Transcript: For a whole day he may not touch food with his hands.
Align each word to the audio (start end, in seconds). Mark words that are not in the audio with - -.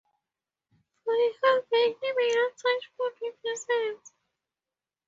For 1.03 1.13
a 1.13 1.31
whole 1.43 1.61
day 1.71 1.95
he 2.01 2.11
may 2.15 2.31
not 2.33 2.57
touch 2.57 2.91
food 2.97 3.13
with 3.21 3.35
his 3.43 3.67
hands. 3.69 4.13